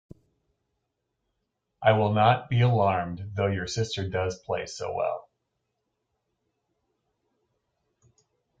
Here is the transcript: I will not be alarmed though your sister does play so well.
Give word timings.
I 1.79 1.91
will 1.91 2.11
not 2.13 2.49
be 2.49 2.61
alarmed 2.61 3.33
though 3.35 3.45
your 3.45 3.67
sister 3.67 4.09
does 4.09 4.39
play 4.39 4.65
so 4.65 4.91
well. 4.95 5.29